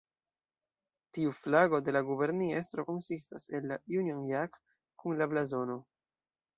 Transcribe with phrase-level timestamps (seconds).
[1.17, 4.61] Tiu flago de la guberniestro konsistas el la Union Jack
[5.05, 5.83] kun la blazono.